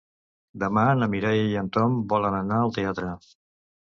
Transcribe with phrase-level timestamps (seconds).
[0.61, 3.11] Demà na Mireia i en Tom volen anar al teatre.